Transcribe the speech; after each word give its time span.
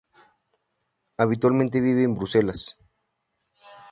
Habitualmente 1.23 1.79
vive 1.79 2.03
en 2.05 2.15
Bruselas. 2.15 2.61